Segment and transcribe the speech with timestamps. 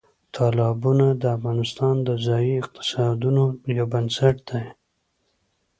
[0.35, 3.43] تالابونه د افغانستان د ځایي اقتصادونو
[3.77, 4.63] یو بنسټ دی.